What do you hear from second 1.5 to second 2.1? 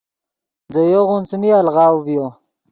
الغاؤ